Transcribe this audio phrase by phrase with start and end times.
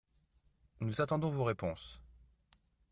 [0.79, 2.01] Nous attendons vos réponses